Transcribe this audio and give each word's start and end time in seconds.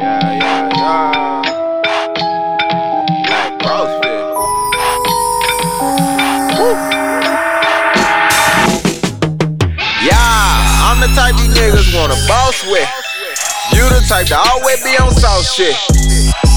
Yeah, 0.00 0.16
yeah, 0.32 0.80
yeah. 0.80 1.44
CrossFit. 3.60 4.24
Woo. 6.56 6.72
Yeah, 10.00 10.88
I'm 10.88 11.04
the 11.04 11.08
type 11.12 11.36
these 11.36 11.52
niggas 11.52 11.92
wanna 11.94 12.16
boss 12.26 12.64
with. 12.64 12.88
You 13.74 13.84
the 13.90 14.00
type 14.08 14.28
to 14.28 14.38
always 14.38 14.82
be 14.82 14.96
on 14.96 15.12
south 15.12 15.44
shit. 15.44 15.76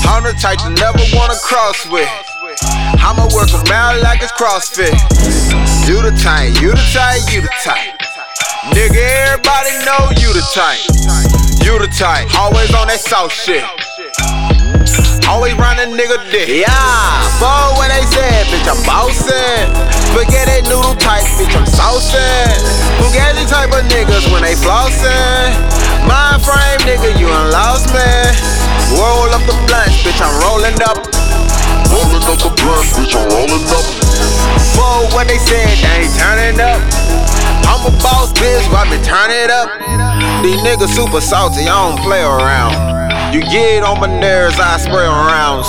I'm 0.07 0.23
the 0.23 0.31
type 0.39 0.59
to 0.59 0.69
never 0.69 1.03
wanna 1.13 1.35
cross 1.43 1.85
with. 1.87 2.07
I'ma 3.03 3.27
work 3.35 3.53
'em 3.53 3.69
out 3.73 4.01
like 4.01 4.23
it's 4.23 4.31
CrossFit. 4.31 4.95
You 5.85 6.01
the 6.01 6.15
type, 6.23 6.61
you 6.61 6.71
the 6.71 6.85
type, 6.93 7.29
you 7.29 7.41
the 7.41 7.49
type. 7.61 7.91
Nigga, 8.71 9.03
everybody 9.27 9.71
know 9.83 10.11
you 10.15 10.31
the 10.31 10.43
type. 10.53 11.32
You 11.73 11.81
the 11.81 11.89
type, 11.89 12.29
always 12.37 12.69
on 12.77 12.85
that 12.85 13.01
south 13.01 13.33
shit. 13.33 13.65
Always 15.25 15.57
round 15.57 15.81
a 15.81 15.89
nigga 15.89 16.21
dick. 16.29 16.45
Yeah, 16.45 16.69
fuck 17.41 17.73
what 17.81 17.89
they 17.89 18.05
said, 18.13 18.45
bitch, 18.53 18.69
I'm 18.69 18.77
bossin'. 18.85 19.73
Spaghetti 20.13 20.69
noodle 20.69 20.93
type, 21.01 21.25
bitch, 21.33 21.49
I'm 21.57 21.65
saucin'. 21.65 22.61
Fugazi 23.01 23.49
type 23.49 23.73
of 23.73 23.89
niggas 23.89 24.29
when 24.29 24.45
they 24.45 24.53
flossin'. 24.53 25.49
Mind 26.05 26.45
frame, 26.45 26.77
nigga, 26.85 27.09
you 27.17 27.25
done 27.25 27.49
lost 27.49 27.89
me. 27.89 28.05
Roll 28.93 29.33
up 29.33 29.41
the 29.49 29.57
blunts, 29.65 29.97
bitch, 30.05 30.21
I'm 30.21 30.29
rollin' 30.45 30.77
up. 30.85 31.01
Rolling 31.89 32.21
up 32.21 32.37
the 32.37 32.53
blunt, 32.53 32.85
bitch, 32.93 33.17
I'm 33.17 33.25
rolling 33.33 33.65
up. 33.73 33.85
Fuck 34.77 35.09
what 35.17 35.25
they 35.25 35.41
said, 35.41 35.73
they 35.81 36.05
ain't 36.05 36.13
turning 36.21 36.61
up. 36.61 36.77
I'm 37.65 37.81
a 37.81 37.91
boss, 37.97 38.29
bitch, 38.37 38.61
why 38.69 38.85
me 38.93 39.01
turn 39.01 39.33
it 39.33 39.49
up? 39.49 39.73
These 40.43 40.59
niggas 40.59 40.91
super 40.91 41.21
salty, 41.21 41.71
I 41.71 41.87
don't 41.87 42.03
play 42.03 42.19
around. 42.19 42.75
You 43.31 43.39
get 43.47 43.81
on 43.81 44.03
my 44.03 44.11
nerves, 44.11 44.59
I 44.59 44.75
spray 44.75 45.07
around. 45.07 45.63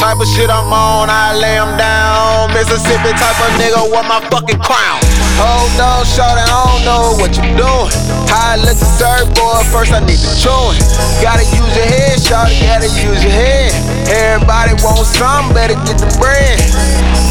Type 0.00 0.16
of 0.16 0.26
shit 0.32 0.48
I'm 0.48 0.72
on, 0.72 1.12
I 1.12 1.36
lay 1.36 1.60
'em 1.60 1.76
down. 1.76 2.48
Mississippi 2.56 3.12
type 3.20 3.36
of 3.36 3.52
nigga 3.60 3.84
want 3.92 4.08
my 4.08 4.24
fucking 4.32 4.64
crown. 4.64 4.98
Hold 5.36 5.76
on, 5.76 6.06
shorty, 6.08 6.40
I 6.40 6.48
don't 6.48 6.84
know 6.88 7.20
what 7.20 7.36
you're 7.36 7.52
doing. 7.52 7.92
How 8.32 8.52
I 8.52 8.56
look 8.56 8.80
to 8.80 8.88
serve, 8.96 9.28
boy, 9.36 9.60
first 9.68 9.92
I 9.92 10.00
need 10.00 10.18
to 10.24 10.32
chew 10.40 10.72
it. 10.72 10.80
Gotta 11.20 11.44
use 11.44 11.72
your 11.76 11.84
head, 11.92 12.16
shorty, 12.16 12.56
gotta 12.64 12.88
use 12.88 13.20
your 13.20 13.36
head. 13.36 13.76
Everybody 14.08 14.72
want 14.80 15.04
some, 15.04 15.52
better 15.52 15.76
get 15.84 16.00
the 16.00 16.08
bread. 16.16 16.56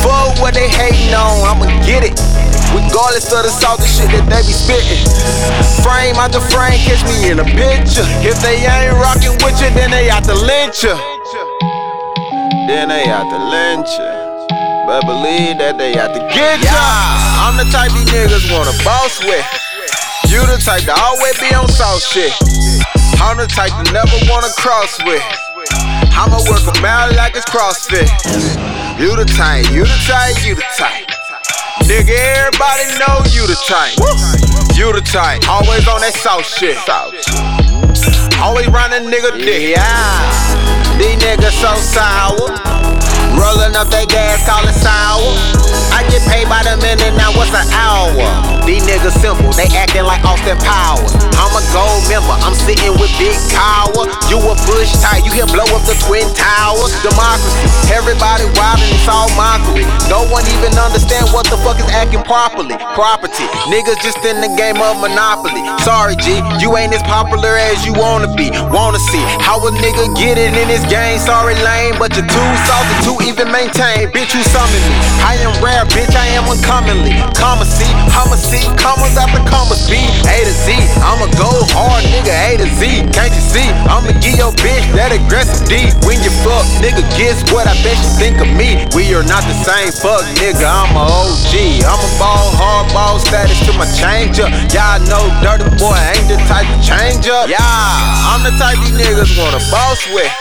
Fuck 0.05 0.37
what 0.37 0.53
they 0.53 0.69
hating 0.69 1.13
on, 1.15 1.41
I'ma 1.41 1.65
get 1.81 2.05
it. 2.05 2.21
Regardless 2.77 3.33
of 3.33 3.41
the 3.41 3.49
salty 3.49 3.89
shit 3.89 4.05
that 4.13 4.29
they 4.29 4.45
be 4.45 4.53
spittin'. 4.53 5.01
Frame 5.81 6.13
out 6.21 6.29
the 6.29 6.41
frame, 6.53 6.77
catch 6.85 7.01
me 7.09 7.33
in 7.33 7.41
a 7.41 7.47
picture. 7.57 8.05
If 8.21 8.37
they 8.45 8.61
ain't 8.69 8.93
rockin' 9.01 9.33
with 9.41 9.57
you, 9.57 9.73
then 9.73 9.89
they 9.89 10.13
out 10.13 10.29
to 10.29 10.37
lynch 10.37 10.85
you. 10.85 10.93
Then 12.69 12.93
they 12.93 13.09
out 13.09 13.25
to 13.33 13.39
lynch 13.49 13.89
you. 13.97 14.13
But 14.85 15.09
believe 15.09 15.57
that 15.57 15.81
they 15.81 15.97
out 15.97 16.13
to 16.13 16.21
get 16.29 16.61
ya. 16.61 16.77
I'm 17.41 17.57
the 17.57 17.65
type 17.73 17.89
these 17.97 18.13
niggas 18.13 18.45
wanna 18.53 18.77
boss 18.85 19.17
with. 19.25 19.41
You 20.29 20.45
the 20.45 20.61
type 20.61 20.85
to 20.85 20.93
always 20.93 21.33
be 21.41 21.49
on 21.57 21.67
south 21.67 22.05
shit. 22.05 22.31
I'm 23.17 23.41
the 23.41 23.49
type 23.49 23.73
to 23.73 23.85
never 23.89 24.17
wanna 24.29 24.53
cross 24.61 25.01
with. 25.01 25.25
I'ma 26.13 26.37
work 26.45 26.61
'em 26.61 26.85
out 26.85 27.15
like 27.15 27.35
it's 27.35 27.45
CrossFit. 27.49 28.05
You 29.01 29.15
the 29.15 29.25
type, 29.25 29.65
you 29.73 29.83
the 29.83 29.99
type, 30.05 30.45
you 30.45 30.55
the 30.55 30.65
type. 30.77 31.26
Nigga, 31.85 32.17
everybody 32.17 32.85
know 32.97 33.21
you 33.29 33.45
the 33.45 33.57
type. 33.67 33.93
You 34.75 34.91
the 34.93 35.01
type, 35.01 35.47
always 35.47 35.87
on 35.87 36.01
that 36.01 36.13
south 36.13 36.45
shit. 36.45 36.77
Always 38.39 38.67
a 38.67 38.99
nigga 39.01 39.37
dick. 39.37 39.75
Yeah, 39.75 40.97
these 40.97 41.17
niggas 41.21 41.53
so 41.53 41.75
sour. 41.75 42.87
Rolling 43.37 43.77
up 43.77 43.93
that 43.93 44.09
gas, 44.09 44.41
call 44.49 44.65
it 44.65 44.73
sour. 44.73 45.29
I 45.93 46.01
get 46.09 46.25
paid 46.25 46.49
by 46.49 46.65
the 46.65 46.73
minute, 46.81 47.13
now 47.13 47.29
what's 47.37 47.53
an 47.53 47.69
hour? 47.69 48.17
These 48.65 48.81
niggas 48.89 49.13
simple, 49.13 49.53
they 49.53 49.69
acting 49.77 50.09
like 50.09 50.25
Austin 50.25 50.57
Powers. 50.57 51.13
I'm 51.37 51.53
a 51.53 51.61
gold 51.69 52.01
member, 52.09 52.33
I'm 52.41 52.57
sitting 52.57 52.97
with 52.97 53.13
Big 53.21 53.37
Power. 53.53 54.09
You 54.25 54.41
a 54.41 54.57
bush 54.65 54.89
type, 54.97 55.21
you 55.21 55.33
can 55.33 55.45
blow 55.53 55.69
up 55.69 55.85
the 55.85 55.93
Twin 56.09 56.25
Towers. 56.33 56.97
Democracy, 57.05 57.69
everybody 57.97 58.45
wild 58.53 58.77
and 58.77 58.93
it's 58.93 59.09
all 59.09 59.25
mockery. 59.33 59.81
No 60.05 60.21
one 60.29 60.45
even 60.53 60.77
understand 60.77 61.33
what 61.33 61.49
the 61.49 61.57
fuck 61.65 61.81
is 61.81 61.89
acting 61.89 62.21
properly. 62.29 62.77
Property, 62.93 63.49
niggas 63.73 63.97
just 64.05 64.21
in 64.21 64.37
the 64.37 64.53
game 64.53 64.77
of 64.77 65.01
Monopoly. 65.01 65.65
Sorry, 65.81 66.13
G, 66.21 66.37
you 66.61 66.77
ain't 66.77 66.93
as 66.93 67.01
popular 67.09 67.57
as 67.57 67.81
you 67.81 67.97
wanna 67.97 68.29
be. 68.37 68.53
Wanna 68.69 69.01
see 69.09 69.23
how 69.41 69.57
a 69.65 69.71
nigga 69.73 70.13
get 70.13 70.37
it 70.37 70.53
in 70.53 70.67
this 70.69 70.85
game. 70.85 71.17
Sorry, 71.17 71.57
lame, 71.65 71.97
but 71.97 72.13
you're 72.13 72.29
too 72.29 72.49
salty 72.69 72.95
to 73.09 73.13
even 73.25 73.49
maintain. 73.49 74.13
Bitch, 74.13 74.37
you 74.37 74.45
summon 74.45 74.81
me. 74.85 74.95
I 75.25 75.41
am 75.41 75.57
rare, 75.57 75.83
bitch, 75.89 76.13
I 76.13 76.37
am 76.37 76.45
uncommonly. 76.45 77.17
Comma 77.33 77.65
C, 77.65 77.81
I'ma 78.13 78.37
see, 78.37 78.61
commas 78.77 79.17
after 79.17 79.41
A 79.67 79.75
to 79.75 79.75
speed 79.75 80.07
A 80.31 80.47
to 80.47 80.55
Z, 80.63 80.79
I'ma 81.03 81.27
go 81.35 81.51
hard, 81.75 81.99
nigga, 82.07 82.31
A 82.31 82.55
to 82.55 82.67
Z. 82.79 83.03
Can't 83.11 83.35
you 83.35 83.43
see? 83.43 83.67
I'ma 83.91 84.15
give 84.23 84.39
your 84.39 84.55
bitch 84.63 84.79
that 84.95 85.11
aggressive 85.11 85.59
D. 85.67 85.91
When 86.07 86.23
you 86.23 86.31
fuck, 86.39 86.63
nigga, 86.79 87.03
guess 87.19 87.43
what 87.51 87.67
I 87.67 87.75
bet 87.83 87.99
you 87.99 88.11
think 88.15 88.39
of 88.39 88.47
me. 88.55 88.87
We 88.95 89.11
are 89.11 89.27
not 89.27 89.43
the 89.43 89.57
same 89.67 89.91
fuck, 89.91 90.23
nigga, 90.39 90.63
I'm 90.63 90.95
a 90.95 91.03
OG. 91.03 91.83
I'm 91.83 91.99
a 91.99 92.11
ball, 92.15 92.47
hard 92.55 92.87
ball 92.95 93.19
status 93.19 93.59
to 93.67 93.75
my 93.75 93.83
changer. 93.91 94.47
Y'all 94.71 95.03
know 95.03 95.27
Durdy 95.43 95.67
boy 95.75 95.99
ain't 96.15 96.31
the 96.31 96.39
type 96.47 96.63
to 96.63 96.79
change 96.79 97.27
up. 97.27 97.51
Yeah, 97.51 97.59
I'm 97.59 98.47
the 98.47 98.55
type 98.55 98.79
these 98.87 98.95
niggas 98.95 99.35
wanna 99.35 99.59
boss 99.67 99.99
with. 100.15 100.31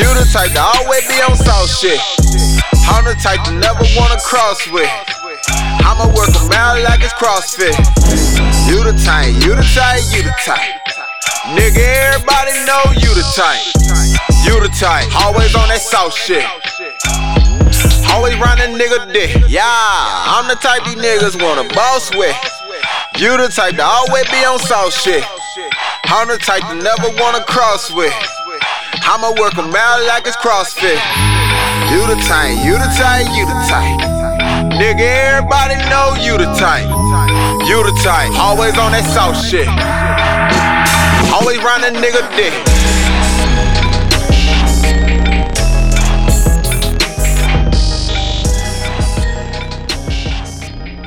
You 0.00 0.08
the 0.16 0.24
type 0.24 0.56
to 0.56 0.62
always 0.64 1.04
be 1.04 1.20
on 1.20 1.36
south 1.36 1.68
shit. 1.68 2.00
I'm 2.88 3.04
the 3.04 3.12
type 3.20 3.44
to 3.44 3.52
never 3.60 3.84
wanna 3.92 4.16
cross 4.24 4.64
with. 4.72 4.88
I'ma 5.84 6.08
work 6.16 6.32
'em 6.32 6.52
out 6.52 6.80
like 6.80 7.02
it's 7.04 7.12
CrossFit. 7.12 8.37
You 8.68 8.84
the 8.84 8.92
type, 9.00 9.32
you 9.42 9.56
the 9.56 9.64
type, 9.74 10.04
you 10.12 10.22
the 10.22 10.34
type. 10.44 10.60
Nigga, 11.56 11.80
everybody 12.12 12.52
know 12.68 12.84
you 13.00 13.08
the 13.16 13.24
type. 13.34 13.64
You 14.44 14.60
the 14.60 14.68
type, 14.68 15.08
always 15.24 15.54
on 15.56 15.68
that 15.68 15.80
south 15.80 16.12
shit. 16.12 16.44
Always 18.12 18.36
round 18.36 18.60
a 18.60 18.68
nigga 18.68 19.10
dick. 19.12 19.32
Yeah, 19.48 19.64
I'm 19.64 20.48
the 20.48 20.56
type 20.56 20.84
these 20.84 20.96
niggas 21.00 21.40
wanna 21.40 21.64
boss 21.72 22.14
with. 22.14 22.36
You 23.16 23.36
the 23.36 23.48
type 23.48 23.76
to 23.76 23.84
always 23.84 24.24
be 24.28 24.44
on 24.44 24.58
south 24.60 24.92
shit. 24.92 25.24
I'm 26.04 26.28
the 26.28 26.36
type 26.36 26.62
to 26.68 26.74
never 26.74 27.08
wanna 27.16 27.44
cross 27.44 27.90
with. 27.90 28.12
I'ma 29.08 29.32
work 29.40 29.56
'em 29.56 29.74
out 29.74 30.02
like 30.04 30.26
it's 30.26 30.36
CrossFit. 30.36 31.00
You 31.90 32.06
the 32.06 32.20
type, 32.28 32.58
you 32.64 32.76
the 32.76 32.90
type, 33.00 33.26
you 33.32 33.46
the 33.46 33.58
type. 33.64 33.96
Nigga, 34.76 35.00
everybody 35.00 35.76
know 35.88 36.14
you 36.20 36.36
the 36.36 36.52
type. 36.60 36.97
You 37.68 37.84
the 37.84 37.92
type, 38.02 38.32
always 38.40 38.78
on 38.78 38.92
that 38.92 39.04
south 39.04 39.36
shit. 39.36 39.68
Always 41.36 41.58
round 41.60 41.84
a 41.84 41.92
nigga 41.92 42.24
dick. 42.34 43.17